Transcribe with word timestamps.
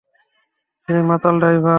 সেই 0.87 1.01
মাতাল 1.09 1.35
ড্রাইভার? 1.39 1.69